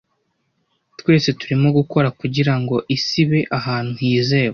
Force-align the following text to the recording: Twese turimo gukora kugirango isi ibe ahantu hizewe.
Twese 0.99 1.27
turimo 1.39 1.67
gukora 1.77 2.07
kugirango 2.19 2.75
isi 2.95 3.15
ibe 3.23 3.39
ahantu 3.57 3.93
hizewe. 4.05 4.49